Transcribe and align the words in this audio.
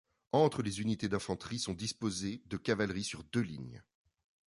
Entre 0.31 0.63
les 0.63 0.79
unités 0.81 1.07
d'infanterie 1.09 1.59
sont 1.59 1.75
disposés 1.75 2.41
de 2.47 2.57
cavalerie 2.57 3.03
sur 3.03 3.23
deux 3.23 3.41
lignes. 3.43 3.83